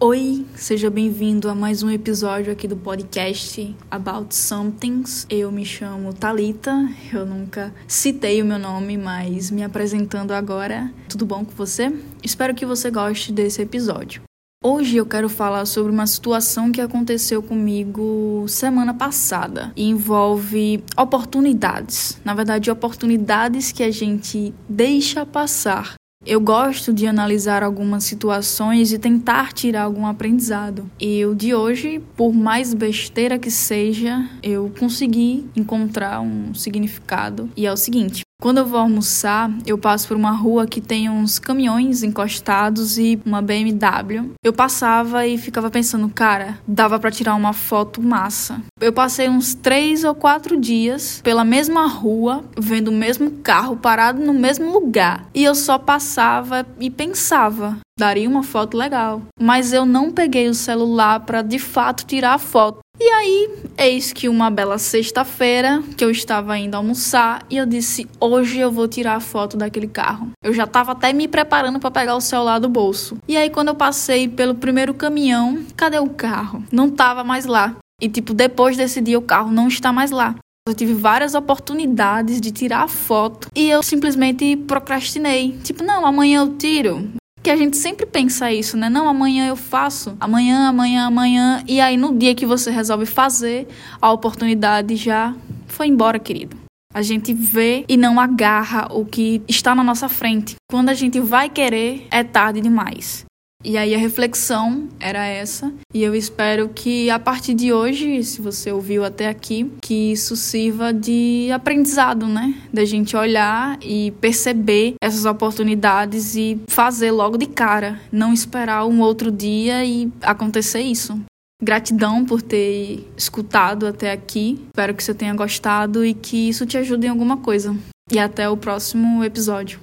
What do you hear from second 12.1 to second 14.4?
Espero que você goste desse episódio.